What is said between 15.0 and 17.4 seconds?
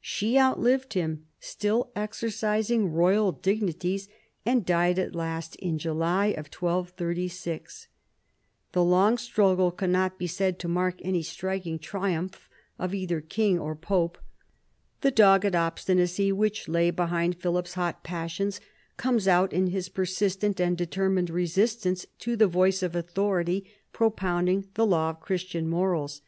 The dogged obstinacy which lay behind